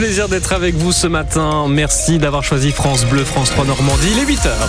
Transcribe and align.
Plaisir 0.00 0.28
d'être 0.28 0.52
avec 0.52 0.76
vous 0.76 0.92
ce 0.92 1.08
matin. 1.08 1.66
Merci 1.68 2.18
d'avoir 2.18 2.44
choisi 2.44 2.70
France 2.70 3.04
Bleu, 3.04 3.24
France 3.24 3.50
3 3.50 3.64
Normandie. 3.64 4.06
Il 4.12 4.20
est 4.20 4.26
8 4.26 4.46
heures. 4.46 4.68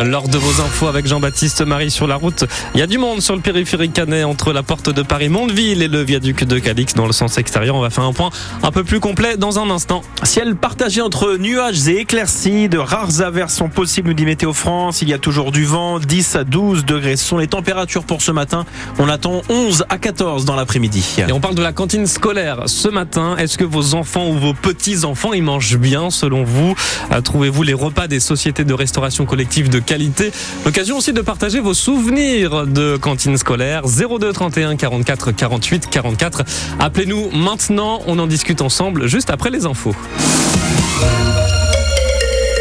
Lors 0.00 0.26
de 0.26 0.38
vos 0.38 0.62
infos 0.62 0.88
avec 0.88 1.06
Jean-Baptiste 1.06 1.60
Marie 1.62 1.90
sur 1.90 2.06
la 2.06 2.16
route, 2.16 2.44
il 2.74 2.80
y 2.80 2.82
a 2.82 2.86
du 2.86 2.98
monde 2.98 3.20
sur 3.20 3.36
le 3.36 3.42
périphérique 3.42 3.92
canet 3.92 4.24
entre 4.24 4.52
la 4.52 4.62
porte 4.62 4.90
de 4.90 5.02
Paris 5.02 5.28
Mondeville 5.28 5.82
et 5.82 5.88
le 5.88 6.02
viaduc 6.02 6.44
de 6.44 6.58
Cadix 6.58 6.94
dans 6.94 7.06
le 7.06 7.12
sens 7.12 7.38
extérieur. 7.38 7.76
On 7.76 7.80
va 7.80 7.90
faire 7.90 8.04
un 8.04 8.12
point 8.12 8.30
un 8.62 8.70
peu 8.72 8.84
plus 8.84 9.00
complet 9.00 9.36
dans 9.36 9.58
un 9.58 9.70
instant. 9.70 10.02
Ciel 10.24 10.56
partagé 10.56 11.02
entre 11.02 11.36
nuages 11.36 11.86
et 11.88 12.00
éclaircies, 12.00 12.68
de 12.68 12.78
rares 12.78 13.20
averses 13.20 13.54
sont 13.54 13.68
possibles, 13.68 14.08
nous 14.08 14.14
dit 14.14 14.24
Météo 14.24 14.52
France. 14.52 15.02
Il 15.02 15.08
y 15.08 15.12
a 15.12 15.18
toujours 15.18 15.52
du 15.52 15.64
vent, 15.64 15.98
10 16.00 16.36
à 16.36 16.44
12 16.44 16.84
degrés. 16.84 17.16
Ce 17.16 17.26
sont 17.26 17.38
les 17.38 17.48
températures 17.48 18.04
pour 18.04 18.22
ce 18.22 18.32
matin. 18.32 18.64
On 18.98 19.08
attend 19.08 19.42
11 19.50 19.84
à 19.88 19.98
14 19.98 20.44
dans 20.46 20.56
l'après-midi. 20.56 21.16
Et 21.28 21.32
on 21.32 21.40
parle 21.40 21.54
de 21.54 21.62
la 21.62 21.72
cantine 21.72 22.06
scolaire 22.06 22.62
ce 22.66 22.88
matin. 22.88 23.36
Est-ce 23.36 23.56
que 23.58 23.64
vos 23.64 23.94
enfants 23.94 24.28
ou 24.28 24.34
vos 24.34 24.54
petits-enfants, 24.54 25.32
ils 25.32 25.42
mangent 25.42 25.76
bien 25.78 26.10
selon 26.10 26.44
vous? 26.44 26.74
Euh, 27.12 27.20
Trouvez-vous 27.20 27.62
les 27.62 27.74
repas 27.74 28.08
des 28.08 28.20
sociétés 28.20 28.64
de 28.64 28.74
restauration 28.74 29.26
collective 29.26 29.68
de 29.68 29.81
qualité 29.82 30.32
L'occasion 30.64 30.96
aussi 30.98 31.12
de 31.12 31.20
partager 31.20 31.60
vos 31.60 31.74
souvenirs 31.74 32.66
de 32.66 32.96
cantine 32.96 33.36
scolaire 33.36 33.82
02 33.86 34.32
31 34.32 34.76
44 34.76 35.32
48 35.32 35.88
44. 35.90 36.42
Appelez-nous 36.78 37.30
maintenant, 37.32 38.00
on 38.06 38.18
en 38.18 38.26
discute 38.26 38.62
ensemble 38.62 39.06
juste 39.06 39.30
après 39.30 39.50
les 39.50 39.66
infos. 39.66 39.94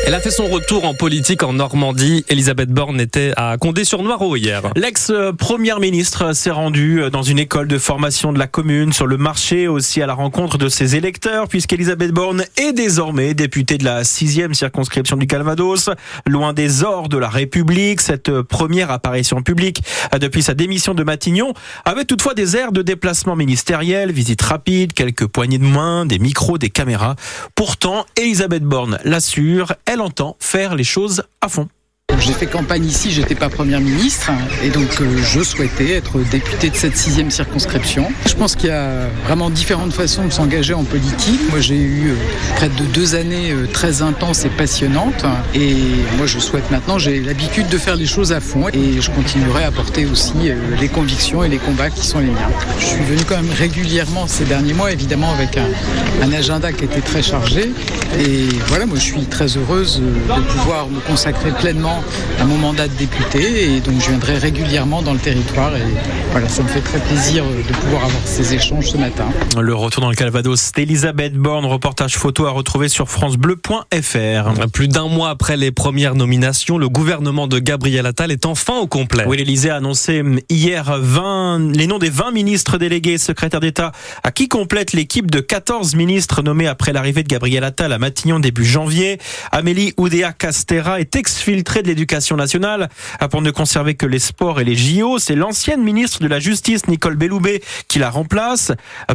Elle 0.04 0.16
a 0.16 0.20
fait 0.20 0.32
son 0.32 0.48
retour 0.48 0.86
en 0.86 0.94
politique 0.94 1.44
en 1.44 1.54
Normandie. 1.54 2.26
Elisabeth 2.28 2.70
Borne 2.70 3.00
était 3.00 3.34
à 3.38 3.56
Condé-sur-Noireau 3.58 4.36
hier. 4.36 4.64
L'ex-première 4.76 5.80
ministre 5.80 6.34
s'est 6.34 6.52
rendue 6.52 7.04
dans 7.12 7.22
une 7.22 7.40
école 7.40 7.68
de 7.68 7.78
formation 7.78 8.34
de 8.34 8.40
la 8.40 8.48
commune 8.48 8.94
sur 8.94 9.08
le 9.08 9.18
marché, 9.18 9.68
aussi 9.68 10.02
à 10.02 10.08
la 10.08 10.14
rencontre 10.14 10.58
de 10.58 10.70
ses 10.70 10.96
électeurs, 10.96 11.48
puisqu'Elisabeth 11.48 12.12
Borne 12.12 12.44
est 12.58 12.74
désormais 12.74 13.34
députée 13.34 13.78
de 13.78 13.86
la 13.86 14.04
sixième 14.04 14.54
circonscription 14.54 15.18
du 15.18 15.28
Calvados, 15.28 15.90
loin 16.28 16.52
des 16.52 16.84
ors 16.84 17.08
de 17.08 17.18
la 17.18 17.30
République. 17.30 18.02
Cette 18.02 18.42
première 18.42 18.92
apparition 18.92 19.42
publique 19.44 19.82
depuis 20.20 20.42
sa 20.42 20.56
démission 20.56 20.94
de 20.94 21.04
Matignon 21.04 21.54
avait 21.86 22.06
toutefois 22.06 22.34
des 22.34 22.58
airs 22.58 22.72
de 22.72 22.82
déplacement 22.82 23.36
ministériel, 23.36 24.12
visite 24.12 24.42
rapide, 24.42 24.94
quelques 24.94 25.28
poignées 25.28 25.60
de 25.60 25.64
main, 25.64 26.06
des 26.06 26.20
micros, 26.20 26.58
des 26.58 26.70
caméras. 26.70 27.16
Pourtant, 27.56 28.06
Elisabeth 28.18 28.64
Borne 28.64 28.98
l'assure, 29.06 29.74
elle 29.86 30.01
entend 30.02 30.36
faire 30.40 30.76
les 30.76 30.84
choses 30.84 31.24
à 31.42 31.50
fond. 31.50 31.70
J'ai 32.20 32.34
fait 32.34 32.46
campagne 32.46 32.86
ici, 32.86 33.12
j'étais 33.12 33.36
pas 33.36 33.50
première 33.50 33.82
ministre 33.82 34.32
et 34.64 34.70
donc 34.70 35.02
euh, 35.02 35.06
je 35.24 35.42
souhaitais 35.42 35.92
être 35.92 36.20
députée 36.20 36.70
de 36.70 36.76
cette 36.76 36.98
sixième 36.98 37.32
circonscription. 37.32 38.12
Je 38.28 38.34
pense 38.36 38.56
qu'il 38.56 38.70
y 38.70 38.74
a 38.74 39.08
vraiment 39.26 39.50
différentes 39.50 39.94
façons 39.94 40.26
de 40.26 40.32
s'engager 40.32 40.74
en 40.74 40.84
politique. 40.84 41.40
Moi 41.50 41.60
j'ai 41.60 41.78
eu 41.78 42.10
euh, 42.10 42.16
près 42.56 42.70
de 42.70 42.84
deux 42.94 43.16
années 43.16 43.52
euh, 43.52 43.66
très 43.66 44.02
intenses 44.02 44.46
et 44.46 44.50
passionnantes 44.50 45.26
et 45.56 45.76
moi 46.18 46.28
je 46.28 46.40
souhaite 46.40 46.70
maintenant, 46.70 47.00
j'ai 47.00 47.22
l'habitude 47.22 47.70
de 47.70 47.78
faire 47.78 47.96
les 47.96 48.06
choses 48.06 48.34
à 48.34 48.40
fond 48.40 48.68
et 48.70 49.02
je 49.02 49.10
continuerai 49.10 49.64
à 49.64 49.72
porter 49.72 50.06
aussi 50.06 50.34
les 50.80 50.90
convictions 50.90 51.44
et 51.44 51.50
les 51.50 51.58
combats 51.58 51.90
qui 51.90 52.06
sont 52.06 52.20
les 52.20 52.28
miens. 52.28 52.52
Je 52.80 52.86
suis 52.86 53.04
venu 53.04 53.22
quand 53.28 53.38
même 53.38 53.52
régulièrement 53.58 54.28
ces 54.28 54.44
derniers 54.46 54.74
mois, 54.74 54.92
évidemment 54.92 55.32
avec 55.34 55.58
un, 55.58 56.32
agenda 56.32 56.72
qui 56.72 56.86
était 56.86 57.02
très 57.02 57.22
chargé 57.22 57.72
et 58.18 58.48
voilà, 58.68 58.86
moi 58.86 58.98
je 58.98 59.04
suis 59.04 59.26
très 59.26 59.58
heureuse 59.58 60.02
de 60.02 60.42
pouvoir 60.54 60.88
me 60.88 61.02
consacrer 61.02 61.52
pleinement 61.52 62.01
à 62.40 62.46
mon 62.46 62.58
mandat 62.58 62.88
de 62.88 62.94
député 62.96 63.76
et 63.76 63.80
donc 63.80 64.00
je 64.00 64.10
viendrai 64.10 64.38
régulièrement 64.38 65.02
dans 65.02 65.14
le 65.14 65.20
territoire 65.20 65.76
et 65.76 65.82
voilà, 66.32 66.48
ça 66.48 66.64
me 66.64 66.68
fait 66.68 66.82
très 66.82 67.00
plaisir 67.00 67.44
euh, 67.44 67.62
de 67.68 67.74
pouvoir 67.74 68.06
avoir 68.06 68.22
ces 68.26 68.54
échanges 68.54 68.92
ce 68.92 68.98
matin. 68.98 69.26
Le 69.60 69.76
retour 69.76 70.02
dans 70.02 70.10
le 70.10 70.16
Calvados 70.16 70.72
d'Elisabeth 70.74 71.34
Borne, 71.34 71.66
reportage 71.66 72.16
photo 72.16 72.46
à 72.46 72.52
retrouver 72.52 72.90
sur 72.90 73.10
francebleu.fr. 73.10 74.70
Plus 74.72 74.88
d'un 74.88 75.08
mois 75.08 75.30
après 75.30 75.58
les 75.58 75.72
premières 75.72 76.16
nominations, 76.16 76.78
le 76.78 76.90
gouvernement 76.90 77.48
de 77.48 77.60
Gabriel 77.60 78.06
Attal 78.06 78.32
est 78.32 78.46
enfin 78.46 78.78
au 78.78 78.88
complet. 78.88 79.26
Oui, 79.28 79.38
l'Elysée 79.38 79.70
a 79.70 79.76
annoncé 79.76 80.24
hier 80.50 80.98
20, 81.00 81.74
les 81.76 81.88
noms 81.88 82.00
des 82.00 82.10
20 82.10 82.32
ministres 82.32 82.78
délégués 82.78 83.14
et 83.14 83.18
secrétaires 83.18 83.60
d'État 83.60 83.92
à 84.24 84.32
qui 84.32 84.48
complète 84.48 84.94
l'équipe 84.94 85.30
de 85.30 85.40
14 85.40 85.96
ministres 85.96 86.42
nommés 86.42 86.68
après 86.68 86.94
l'arrivée 86.94 87.24
de 87.24 87.28
Gabriel 87.28 87.64
Attal 87.64 87.94
à 87.94 87.98
Matignon 87.98 88.40
début 88.40 88.66
janvier. 88.66 89.20
Amélie 89.52 89.94
Oudéa 89.98 90.32
Castera 90.32 91.00
est 91.00 91.16
exfiltrée 91.16 91.84
de 91.84 91.88
l'éducation 91.92 92.36
nationale 92.36 92.90
pour 93.30 93.42
ne 93.42 93.52
conserver 93.52 93.96
que 93.96 94.06
les 94.06 94.20
sports 94.20 94.60
et 94.60 94.64
les 94.64 94.76
JO. 94.76 95.20
C'est 95.20 95.36
l'ancienne 95.36 95.84
ministre 95.84 96.20
de 96.20 96.28
la 96.28 96.40
Justice, 96.40 96.88
Nicole 96.88 97.16
Belloubet, 97.16 97.62
qui 97.88 98.00
la 98.00 98.10
remplace. 98.10 98.72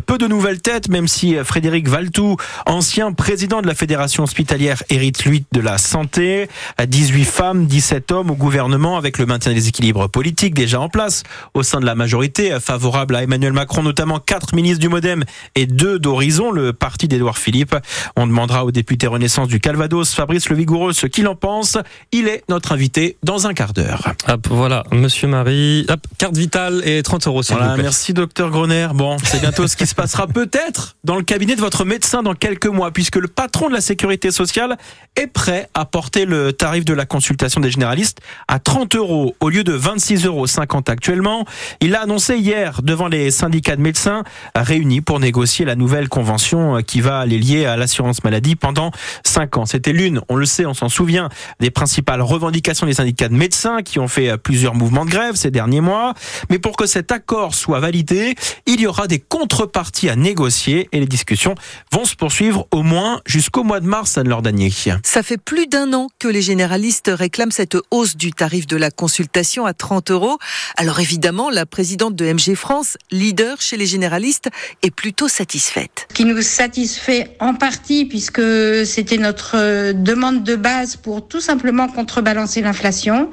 Peu 0.07 0.19
de 0.19 0.27
nouvelles 0.27 0.61
têtes, 0.61 0.89
même 0.89 1.09
si 1.09 1.37
Frédéric 1.45 1.89
Valtou, 1.89 2.37
ancien 2.67 3.13
président 3.13 3.63
de 3.63 3.67
la 3.67 3.75
Fédération 3.75 4.25
hospitalière, 4.25 4.83
hérite 4.91 5.25
lui 5.25 5.45
de 5.53 5.61
la 5.61 5.79
santé. 5.79 6.49
18 6.85 7.25
femmes, 7.25 7.67
17 7.67 8.13
hommes 8.13 8.31
au 8.31 8.37
gouvernement 8.37 8.97
avec 8.97 9.19
le 9.19 9.27
maintien 9.27 9.53
des 9.53 9.69
équilibres 9.69 10.09
politiques 10.09 10.55
déjà 10.55 10.81
en 10.81 10.89
place 10.89 11.23
au 11.55 11.63
sein 11.63 11.81
de 11.81 11.87
la 11.87 11.95
majorité 11.95 12.59
favorable 12.61 13.17
à 13.17 13.23
Emmanuel 13.23 13.53
Macron, 13.53 13.83
notamment 13.83 14.19
quatre 14.19 14.55
ministres 14.55 14.81
du 14.81 14.89
Modem 14.89 15.25
et 15.55 15.67
deux 15.67 15.99
d'Horizon, 15.99 16.51
le 16.51 16.73
parti 16.73 17.09
d'Édouard 17.09 17.39
Philippe. 17.39 17.77
On 18.17 18.27
demandera 18.27 18.65
au 18.65 18.71
député 18.71 19.07
Renaissance 19.07 19.49
du 19.49 19.61
Calvados, 19.61 20.15
Fabrice 20.15 20.49
Le 20.49 20.57
Vigoureux, 20.57 20.93
ce 20.93 21.07
qu'il 21.07 21.29
en 21.29 21.35
pense. 21.35 21.79
Il 22.13 22.29
est 22.29 22.43
notre 22.49 22.66
invité 22.73 23.17
dans 23.23 23.47
un 23.47 23.55
quart 23.55 23.73
d'heure. 23.73 24.13
Hop, 24.29 24.47
voilà, 24.51 24.85
monsieur 24.93 25.29
Marie. 25.29 25.87
Hop, 25.89 26.01
carte 26.19 26.37
vitale 26.37 26.83
et 26.85 27.03
30 27.03 27.27
euros, 27.27 27.43
s'il 27.43 27.55
Voilà, 27.55 27.71
vous 27.71 27.75
plaît. 27.77 27.85
merci 27.85 28.13
docteur 28.13 28.51
Groner. 28.51 28.89
Bon, 28.95 29.17
c'est 29.23 29.41
bientôt 29.41 29.67
ce 29.69 29.77
qui 29.77 29.87
se 29.87 29.95
passera 29.95 30.27
peut-être 30.27 30.97
dans 31.05 31.17
le 31.17 31.23
cabinet 31.23 31.55
de 31.57 31.61
votre 31.61 31.85
médecin 31.85 32.23
dans 32.23 32.35
quelques 32.35 32.67
mois, 32.67 32.91
puisque 32.91 33.17
le 33.17 33.29
patron 33.29 33.69
de 33.69 33.75
la 33.75 33.81
sécurité 33.81 34.31
sociale 34.31 34.77
est 35.17 35.27
prêt 35.29 35.69
à 35.75 35.85
porter 35.85 36.25
le 36.25 36.53
tarif 36.53 36.85
de 36.85 36.95
la 36.95 37.07
consultation 37.07 37.61
des 37.61 37.71
généralistes 37.71 38.19
à 38.49 38.59
30 38.59 38.97
euros 38.97 39.35
au 39.41 39.49
lieu 39.49 39.63
de 39.65 39.77
26,50 39.79 40.27
euros 40.27 40.47
actuellement. 40.89 41.45
Il 41.81 41.91
l'a 41.91 42.03
annoncé 42.03 42.37
hier 42.37 42.83
devant 42.83 43.09
les 43.09 43.31
syndicats 43.31 43.77
de 43.77 43.83
médecins 43.83 44.25
réunis 44.55 45.01
pour 45.01 45.21
négocier 45.21 45.65
la 45.65 45.77
nouvelle 45.77 46.09
convention 46.09 46.83
qui 46.83 47.01
va 47.01 47.25
les 47.27 47.39
lier 47.39 47.67
à 47.67 47.77
l'assurance 47.77 48.25
maladie 48.25 48.57
pendant 48.57 48.91
5 49.25 49.57
ans. 49.59 49.67
C'était 49.67 49.93
l'une, 49.93 50.21
on 50.29 50.37
le 50.37 50.47
sait, 50.47 50.67
on 50.67 50.75
s'en 50.75 50.89
souvient, 50.89 51.29
des 51.61 51.71
principales 51.71 52.23
revendications 52.23 52.56
des 52.61 52.95
syndicats 52.95 53.29
de 53.29 53.35
médecins 53.35 53.83
qui 53.83 53.99
ont 53.99 54.09
fait 54.09 54.37
plusieurs 54.37 54.75
mouvements 54.75 55.05
de 55.05 55.11
grève 55.11 55.37
ces 55.37 55.51
derniers 55.51 55.81
mois. 55.81 56.15
Mais 56.51 56.59
pour 56.59 56.77
que 56.77 56.87
cet 56.87 57.13
accord 57.13 57.55
soit 57.55 57.81
validé, 57.81 58.35
il 58.67 58.81
y 58.81 58.87
aura 58.87 59.07
des 59.07 59.21
contreparties 59.21 60.09
à 60.09 60.17
négocier 60.17 60.89
et 60.93 61.01
les 61.01 61.07
discussions 61.07 61.55
vont 61.93 62.05
se 62.05 62.15
poursuivre 62.15 62.67
au 62.71 62.83
moins 62.83 63.21
jusqu'au 63.27 63.63
mois 63.63 63.81
de 63.81 63.87
mars, 63.87 64.19
Anne-Laure 64.19 64.43
Danier. 64.43 64.67
Ça 65.05 65.23
fait 65.23 65.37
plus 65.39 65.67
d'un 65.67 65.93
an 65.93 66.09
que 66.19 66.29
les 66.29 66.43
généralistes 66.43 67.11
réclament 67.13 67.53
cette 67.53 67.77
hausse 67.91 68.17
du 68.17 68.33
tarif 68.33 68.67
de 68.67 68.77
la 68.77 68.91
consultation 68.91 69.65
à 69.65 69.75
30 69.75 70.11
euros. 70.11 70.39
Alors 70.77 70.99
évidemment, 70.99 71.51
la 71.51 71.67
présidente 71.67 72.17
de 72.17 72.25
MG 72.25 72.57
France, 72.57 72.97
leader 73.11 73.61
chez 73.61 73.77
les 73.77 73.87
généralistes, 73.87 74.49
est 74.83 74.91
plutôt 74.91 75.29
satisfaite. 75.29 76.09
qui 76.15 76.25
nous 76.25 76.43
satisfait 76.43 77.37
en 77.39 77.55
partie 77.55 78.07
puisque 78.07 78.43
c'était 78.85 79.19
notre 79.19 79.57
euh, 79.57 79.93
demande 79.93 80.43
de 80.43 80.57
base 80.57 80.97
pour 80.97 81.27
tout 81.27 81.41
simplement 81.41 81.89
contrebalancer 81.89 82.46
l'inflation. 82.61 83.31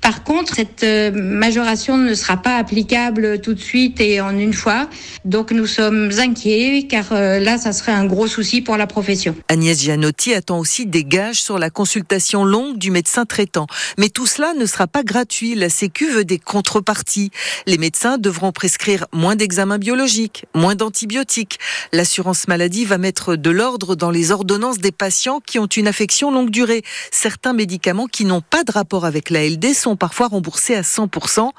Par 0.00 0.24
contre, 0.24 0.54
cette 0.54 0.82
euh, 0.82 1.10
majoration 1.12 1.96
ne 1.96 2.14
sera 2.14 2.36
pas 2.36 2.56
applicable 2.56 3.40
tout 3.40 3.54
de 3.54 3.60
suite 3.60 4.00
et 4.00 4.20
en 4.20 4.36
une 4.36 4.52
fois. 4.52 4.88
Donc 5.24 5.50
nous 5.50 5.66
sommes 5.66 6.10
inquiets 6.18 6.86
car 6.88 7.12
euh, 7.12 7.38
là, 7.38 7.58
ça 7.58 7.72
serait 7.72 7.92
un 7.92 8.04
gros 8.04 8.26
souci 8.26 8.60
pour 8.60 8.76
la 8.76 8.86
profession. 8.86 9.34
Agnès 9.48 9.78
Gianotti 9.78 10.34
attend 10.34 10.58
aussi 10.58 10.86
des 10.86 11.04
gages 11.04 11.42
sur 11.42 11.58
la 11.58 11.70
consultation 11.70 12.44
longue 12.44 12.78
du 12.78 12.90
médecin 12.90 13.24
traitant. 13.24 13.66
Mais 13.98 14.08
tout 14.08 14.26
cela 14.26 14.54
ne 14.54 14.66
sera 14.66 14.86
pas 14.86 15.02
gratuit. 15.02 15.54
La 15.54 15.68
Sécu 15.68 16.10
veut 16.10 16.24
des 16.24 16.38
contreparties. 16.38 17.30
Les 17.66 17.78
médecins 17.78 18.18
devront 18.18 18.52
prescrire 18.52 19.06
moins 19.12 19.36
d'examens 19.36 19.78
biologiques, 19.78 20.44
moins 20.54 20.74
d'antibiotiques. 20.74 21.58
L'assurance 21.92 22.48
maladie 22.48 22.84
va 22.84 22.98
mettre 22.98 23.36
de 23.36 23.50
l'ordre 23.50 23.94
dans 23.94 24.10
les 24.10 24.30
ordonnances 24.30 24.78
des 24.78 24.92
patients 24.92 25.40
qui 25.44 25.58
ont 25.58 25.66
une 25.66 25.88
affection 25.88 26.30
longue 26.30 26.50
durée. 26.50 26.82
Certains 27.10 27.52
médicaments 27.52 28.06
qui 28.06 28.24
n'ont 28.24 28.42
pas 28.52 28.64
de 28.64 28.70
rapport 28.70 29.06
avec 29.06 29.30
la 29.30 29.48
LD 29.48 29.72
sont 29.72 29.96
parfois 29.96 30.28
remboursés 30.28 30.74
à 30.74 30.82
100% 30.82 31.50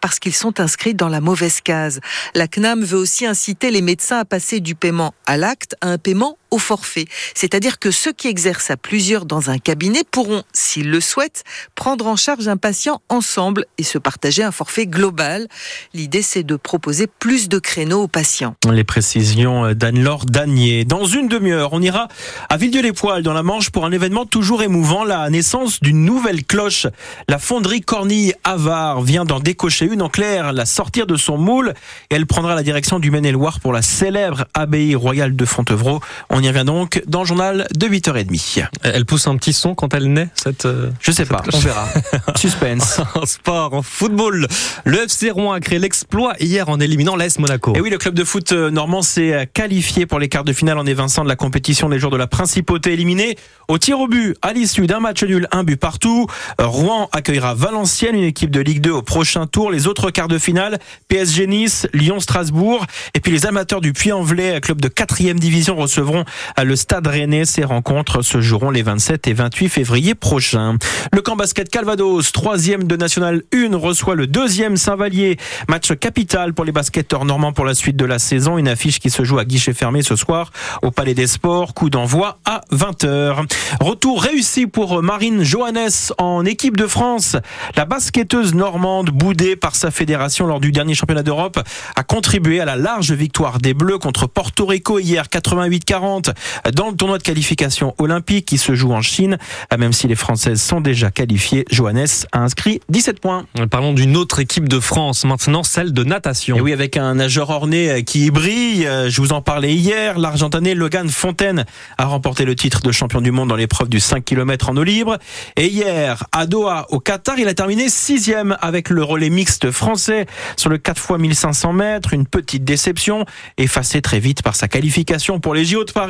parce 0.00 0.20
qu'ils 0.20 0.32
sont 0.32 0.60
inscrits 0.60 0.94
dans 0.94 1.08
la 1.08 1.20
mauvaise 1.20 1.60
case. 1.60 1.98
La 2.36 2.46
CNAM 2.46 2.84
veut 2.84 2.96
aussi 2.96 3.26
inciter 3.26 3.72
les 3.72 3.82
médecins 3.82 4.20
à 4.20 4.24
passer 4.24 4.60
du 4.60 4.76
paiement 4.76 5.12
à 5.26 5.36
l'acte 5.36 5.74
à 5.80 5.88
un 5.88 5.98
paiement 5.98 6.38
au 6.56 6.58
forfait. 6.58 7.04
C'est-à-dire 7.34 7.78
que 7.78 7.90
ceux 7.90 8.12
qui 8.12 8.28
exercent 8.28 8.70
à 8.70 8.76
plusieurs 8.76 9.26
dans 9.26 9.50
un 9.50 9.58
cabinet 9.58 10.02
pourront, 10.10 10.42
s'ils 10.52 10.90
le 10.90 11.00
souhaitent, 11.00 11.44
prendre 11.74 12.06
en 12.06 12.16
charge 12.16 12.48
un 12.48 12.56
patient 12.56 13.02
ensemble 13.10 13.66
et 13.76 13.82
se 13.82 13.98
partager 13.98 14.42
un 14.42 14.52
forfait 14.52 14.86
global. 14.86 15.48
L'idée, 15.92 16.22
c'est 16.22 16.42
de 16.42 16.56
proposer 16.56 17.06
plus 17.06 17.48
de 17.48 17.58
créneaux 17.58 18.04
aux 18.04 18.08
patients. 18.08 18.56
Les 18.72 18.84
précisions 18.84 19.72
d'Anne-Laure 19.74 20.24
Danier. 20.24 20.84
Dans 20.84 21.04
une 21.04 21.28
demi-heure, 21.28 21.72
on 21.72 21.82
ira 21.82 22.08
à 22.48 22.56
Villedieu-les-Poils 22.56 23.22
dans 23.22 23.34
la 23.34 23.42
Manche 23.42 23.70
pour 23.70 23.84
un 23.84 23.92
événement 23.92 24.24
toujours 24.24 24.62
émouvant, 24.62 25.04
la 25.04 25.28
naissance 25.28 25.80
d'une 25.80 26.04
nouvelle 26.04 26.44
cloche. 26.44 26.86
La 27.28 27.38
fonderie 27.38 27.82
Cornille 27.82 28.34
Avare 28.44 29.02
vient 29.02 29.24
d'en 29.24 29.40
décocher 29.40 29.86
une 29.86 30.00
en 30.00 30.08
clair, 30.08 30.52
la 30.54 30.64
sortir 30.64 31.06
de 31.06 31.16
son 31.16 31.36
moule 31.36 31.74
et 32.10 32.14
elle 32.14 32.26
prendra 32.26 32.54
la 32.54 32.62
direction 32.62 32.98
du 32.98 33.10
Maine-et-Loire 33.10 33.60
pour 33.60 33.72
la 33.72 33.82
célèbre 33.82 34.46
abbaye 34.54 34.94
royale 34.94 35.36
de 35.36 35.44
Fontevraud. 35.44 36.00
On 36.30 36.42
y 36.42 36.45
revient 36.48 36.64
donc 36.64 37.02
dans 37.06 37.20
le 37.20 37.26
journal 37.26 37.66
de 37.74 37.86
8h30. 37.86 38.66
Elle 38.82 39.04
pousse 39.04 39.26
un 39.26 39.36
petit 39.36 39.52
son 39.52 39.74
quand 39.74 39.94
elle 39.94 40.12
naît, 40.12 40.28
cette. 40.34 40.66
Euh, 40.66 40.90
Je 41.00 41.10
sais 41.12 41.24
pas, 41.24 41.42
on 41.52 41.58
verra. 41.58 41.88
Suspense. 42.36 43.00
en 43.14 43.26
sport, 43.26 43.74
en 43.74 43.82
football, 43.82 44.46
le 44.84 45.04
FC 45.04 45.30
Rouen 45.30 45.52
a 45.52 45.60
créé 45.60 45.78
l'exploit 45.78 46.34
hier 46.40 46.68
en 46.68 46.78
éliminant 46.80 47.16
l'AS 47.16 47.38
Monaco. 47.38 47.74
Et 47.74 47.80
oui, 47.80 47.90
le 47.90 47.98
club 47.98 48.14
de 48.14 48.24
foot 48.24 48.52
euh, 48.52 48.70
normand 48.70 49.02
s'est 49.02 49.48
qualifié 49.52 50.06
pour 50.06 50.18
les 50.18 50.28
quarts 50.28 50.44
de 50.44 50.52
finale 50.52 50.78
en 50.78 50.86
évinçant 50.86 51.24
de 51.24 51.28
la 51.28 51.36
compétition 51.36 51.88
les 51.88 51.98
jours 51.98 52.10
de 52.10 52.16
la 52.16 52.26
principauté 52.26 52.92
éliminée. 52.92 53.36
Au 53.68 53.78
tir 53.78 53.98
au 53.98 54.06
but, 54.06 54.36
à 54.42 54.52
l'issue 54.52 54.86
d'un 54.86 55.00
match 55.00 55.24
nul, 55.24 55.48
un 55.50 55.64
but 55.64 55.76
partout, 55.76 56.26
Rouen 56.58 57.08
accueillera 57.12 57.54
Valenciennes, 57.54 58.14
une 58.14 58.24
équipe 58.24 58.50
de 58.50 58.60
Ligue 58.60 58.80
2 58.80 58.90
au 58.90 59.02
prochain 59.02 59.46
tour. 59.46 59.70
Les 59.70 59.86
autres 59.86 60.10
quarts 60.10 60.28
de 60.28 60.38
finale, 60.38 60.78
PSG 61.08 61.46
Nice, 61.46 61.88
Lyon 61.92 62.20
Strasbourg. 62.20 62.86
Et 63.14 63.20
puis 63.20 63.32
les 63.32 63.46
amateurs 63.46 63.80
du 63.80 63.92
Puy-en-Velay, 63.92 64.60
club 64.60 64.80
de 64.80 64.88
4 64.88 65.16
division, 65.34 65.76
recevront 65.76 66.24
le 66.62 66.76
Stade 66.76 67.06
Rennais. 67.06 67.44
Ces 67.44 67.64
rencontres 67.64 68.22
se 68.22 68.40
joueront 68.40 68.70
les 68.70 68.82
27 68.82 69.26
et 69.28 69.32
28 69.32 69.68
février 69.68 70.14
prochains. 70.14 70.76
Le 71.12 71.22
camp 71.22 71.36
basket 71.36 71.68
Calvados, 71.68 72.32
troisième 72.32 72.84
de 72.84 72.96
National 72.96 73.42
1, 73.54 73.76
reçoit 73.76 74.14
le 74.14 74.26
deuxième 74.26 74.76
Saint-Vallier. 74.76 75.36
Match 75.68 75.92
capital 75.94 76.54
pour 76.54 76.64
les 76.64 76.72
basketteurs 76.72 77.24
normands 77.24 77.52
pour 77.52 77.64
la 77.64 77.74
suite 77.74 77.96
de 77.96 78.04
la 78.04 78.18
saison. 78.18 78.58
Une 78.58 78.68
affiche 78.68 78.98
qui 78.98 79.10
se 79.10 79.24
joue 79.24 79.38
à 79.38 79.44
guichet 79.44 79.74
fermé 79.74 80.02
ce 80.02 80.16
soir 80.16 80.50
au 80.82 80.90
Palais 80.90 81.14
des 81.14 81.26
Sports. 81.26 81.74
Coup 81.74 81.90
d'envoi 81.90 82.38
à 82.44 82.62
20h. 82.72 83.46
Retour 83.80 84.22
réussi 84.22 84.66
pour 84.66 85.02
Marine 85.02 85.42
Johannes 85.42 85.88
en 86.18 86.44
équipe 86.44 86.76
de 86.76 86.86
France. 86.86 87.36
La 87.76 87.84
basketteuse 87.84 88.54
normande, 88.54 89.10
boudée 89.10 89.56
par 89.56 89.74
sa 89.74 89.90
fédération 89.90 90.46
lors 90.46 90.60
du 90.60 90.72
dernier 90.72 90.94
championnat 90.94 91.22
d'Europe, 91.22 91.60
a 91.94 92.02
contribué 92.02 92.60
à 92.60 92.64
la 92.64 92.76
large 92.76 93.12
victoire 93.12 93.58
des 93.58 93.74
Bleus 93.74 93.98
contre 93.98 94.26
Porto 94.26 94.66
Rico 94.66 94.98
hier 94.98 95.26
88-40 95.26 96.15
dans 96.20 96.90
le 96.90 96.96
tournoi 96.96 97.18
de 97.18 97.22
qualification 97.22 97.94
olympique 97.98 98.46
qui 98.46 98.58
se 98.58 98.74
joue 98.74 98.92
en 98.92 99.02
Chine. 99.02 99.38
Même 99.76 99.92
si 99.92 100.06
les 100.06 100.14
Françaises 100.14 100.60
sont 100.60 100.80
déjà 100.80 101.10
qualifiées, 101.10 101.64
Johannes 101.70 102.06
a 102.32 102.40
inscrit 102.40 102.80
17 102.88 103.20
points. 103.20 103.46
Parlons 103.70 103.92
d'une 103.92 104.16
autre 104.16 104.40
équipe 104.40 104.68
de 104.68 104.80
France 104.80 105.24
maintenant, 105.24 105.62
celle 105.62 105.92
de 105.92 106.04
natation. 106.04 106.56
Et 106.56 106.60
oui, 106.60 106.72
avec 106.72 106.96
un 106.96 107.16
nageur 107.16 107.50
orné 107.50 108.04
qui 108.04 108.30
brille. 108.30 108.88
Je 109.08 109.20
vous 109.20 109.32
en 109.32 109.42
parlais 109.42 109.74
hier. 109.74 110.18
L'Argentanais 110.18 110.74
Logan 110.74 111.08
Fontaine 111.08 111.64
a 111.98 112.06
remporté 112.06 112.44
le 112.44 112.54
titre 112.54 112.80
de 112.80 112.92
champion 112.92 113.20
du 113.20 113.30
monde 113.30 113.48
dans 113.48 113.56
l'épreuve 113.56 113.88
du 113.88 114.00
5 114.00 114.24
km 114.24 114.70
en 114.70 114.76
eau 114.76 114.84
libre. 114.84 115.18
Et 115.56 115.66
hier, 115.66 116.24
à 116.32 116.46
Doha, 116.46 116.86
au 116.90 117.00
Qatar, 117.00 117.38
il 117.38 117.48
a 117.48 117.54
terminé 117.54 117.88
sixième 117.88 118.56
avec 118.60 118.90
le 118.90 119.02
relais 119.02 119.30
mixte 119.30 119.70
français 119.70 120.26
sur 120.56 120.70
le 120.70 120.78
4 120.78 121.10
x 121.10 121.18
1500 121.18 121.72
mètres. 121.72 122.14
Une 122.14 122.26
petite 122.26 122.64
déception, 122.64 123.24
effacée 123.58 124.00
très 124.02 124.20
vite 124.20 124.42
par 124.42 124.54
sa 124.54 124.68
qualification 124.68 125.40
pour 125.40 125.54
les 125.54 125.64
JO 125.64 125.84
de 125.84 125.92
Paris 125.92 126.05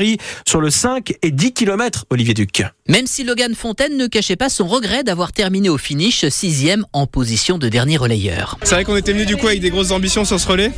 sur 0.46 0.60
le 0.60 0.70
5 0.70 1.14
et 1.22 1.30
10 1.30 1.52
km, 1.52 2.04
Olivier 2.10 2.34
Duc. 2.34 2.62
Même 2.88 3.06
si 3.06 3.24
Logan 3.24 3.54
Fontaine 3.54 3.96
ne 3.96 4.06
cachait 4.06 4.36
pas 4.36 4.48
son 4.48 4.66
regret 4.66 5.04
d'avoir 5.04 5.32
terminé 5.32 5.68
au 5.68 5.78
finish 5.78 6.26
sixième 6.28 6.84
en 6.92 7.06
position 7.06 7.58
de 7.58 7.68
dernier 7.68 7.96
relayeur. 7.96 8.58
C'est 8.62 8.74
vrai 8.74 8.84
qu'on 8.84 8.96
était 8.96 9.12
venu 9.12 9.26
du 9.26 9.36
coup 9.36 9.46
avec 9.46 9.60
des 9.60 9.70
grosses 9.70 9.90
ambitions 9.90 10.24
sur 10.24 10.38
ce 10.38 10.46
relais? 10.46 10.72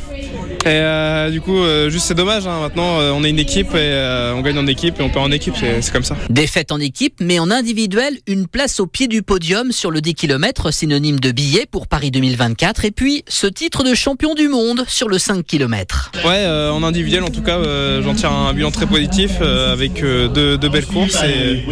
Et 0.65 0.67
euh, 0.67 1.29
du 1.29 1.39
coup, 1.39 1.57
euh, 1.57 1.89
juste 1.89 2.05
c'est 2.05 2.15
dommage. 2.15 2.45
Hein. 2.45 2.59
Maintenant, 2.59 2.99
euh, 2.99 3.11
on 3.11 3.23
est 3.23 3.29
une 3.29 3.39
équipe 3.39 3.69
et 3.73 3.77
euh, 3.77 4.33
on 4.35 4.41
gagne 4.41 4.57
en 4.57 4.67
équipe 4.67 4.99
et 4.99 5.03
on 5.03 5.09
perd 5.09 5.25
en 5.25 5.31
équipe. 5.31 5.55
C'est 5.57 5.91
comme 5.91 6.03
ça. 6.03 6.17
Défaite 6.29 6.73
en 6.73 6.79
équipe, 6.79 7.15
mais 7.21 7.39
en 7.39 7.49
individuel, 7.49 8.17
une 8.27 8.45
place 8.45 8.81
au 8.81 8.85
pied 8.85 9.07
du 9.07 9.23
podium 9.23 9.71
sur 9.71 9.89
le 9.89 10.01
10 10.01 10.15
km, 10.15 10.71
synonyme 10.71 11.19
de 11.19 11.31
billet 11.31 11.65
pour 11.69 11.87
Paris 11.87 12.11
2024. 12.11 12.83
Et 12.83 12.91
puis, 12.91 13.23
ce 13.27 13.47
titre 13.47 13.85
de 13.85 13.93
champion 13.93 14.35
du 14.35 14.49
monde 14.49 14.83
sur 14.87 15.07
le 15.07 15.17
5 15.17 15.45
km. 15.45 16.11
Ouais, 16.25 16.45
en 16.45 16.83
individuel, 16.83 17.23
en 17.23 17.29
tout 17.29 17.41
cas, 17.41 17.57
j'en 18.01 18.13
tire 18.13 18.31
un 18.31 18.53
bilan 18.53 18.71
très 18.71 18.85
positif 18.85 19.41
avec 19.41 20.01
deux, 20.01 20.57
deux, 20.57 20.69
belles 20.69 20.85
courses. 20.85 21.17
Et, 21.23 21.63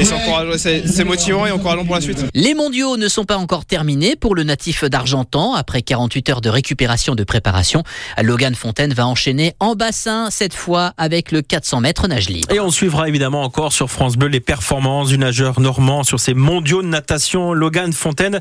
et 0.00 0.04
c'est 0.88 1.04
motivant 1.04 1.46
et 1.46 1.50
encourageant 1.50 1.84
pour 1.84 1.94
la 1.94 2.00
suite. 2.00 2.24
Les 2.34 2.54
mondiaux 2.54 2.96
ne 2.96 3.08
sont 3.08 3.24
pas 3.24 3.36
encore 3.36 3.66
terminés 3.66 4.16
pour 4.16 4.34
le 4.34 4.42
natif 4.42 4.84
d'Argentan. 4.84 5.54
Après 5.54 5.82
48 5.82 6.30
heures 6.30 6.40
de 6.40 6.48
récupération 6.48 7.14
de 7.14 7.24
préparation, 7.24 7.82
Logan 8.22 8.54
Fontaine 8.54 8.92
va 8.92 9.06
enchaîner 9.06 9.54
en 9.60 9.74
bassin, 9.74 10.28
cette 10.30 10.54
fois 10.54 10.92
avec 10.96 11.32
le 11.32 11.42
400 11.42 11.80
mètres 11.80 12.08
nage 12.08 12.28
libre. 12.28 12.52
Et 12.52 12.60
on 12.60 12.70
suivra 12.70 13.08
évidemment 13.08 13.42
encore 13.42 13.72
sur 13.72 13.90
France 13.90 14.16
Bleu 14.16 14.28
les 14.28 14.40
performances 14.40 15.08
du 15.08 15.18
nageur 15.18 15.60
normand 15.60 16.04
sur 16.04 16.20
ces 16.20 16.34
mondiaux 16.34 16.82
de 16.82 16.88
natation. 16.88 17.52
Logan 17.52 17.92
Fontaine, 17.92 18.40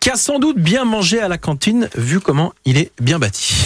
qui 0.00 0.10
a 0.10 0.16
sans 0.16 0.38
doute 0.38 0.58
bien 0.58 0.84
mangé 0.84 1.20
à 1.20 1.28
la 1.28 1.38
cantine, 1.38 1.88
vu 1.96 2.20
comment 2.20 2.52
il 2.64 2.78
est 2.78 2.92
bien 3.00 3.18
bâti. 3.18 3.56